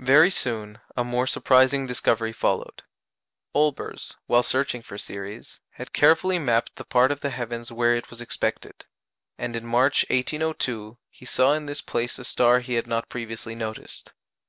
Very 0.00 0.30
soon, 0.32 0.80
a 0.96 1.04
more 1.04 1.28
surprising 1.28 1.86
discovery 1.86 2.32
followed. 2.32 2.82
Olbers, 3.54 4.16
while 4.26 4.42
searching 4.42 4.82
for 4.82 4.98
Ceres, 4.98 5.60
had 5.74 5.92
carefully 5.92 6.40
mapped 6.40 6.74
the 6.74 6.84
part 6.84 7.12
of 7.12 7.20
the 7.20 7.30
heavens 7.30 7.70
where 7.70 7.94
it 7.94 8.10
was 8.10 8.20
expected; 8.20 8.86
and 9.38 9.54
in 9.54 9.64
March, 9.64 10.04
1802, 10.10 10.98
he 11.08 11.24
saw 11.24 11.52
in 11.52 11.66
this 11.66 11.82
place 11.82 12.18
a 12.18 12.24
star 12.24 12.58
he 12.58 12.74
had 12.74 12.88
not 12.88 13.08
previously 13.08 13.54
noticed. 13.54 14.12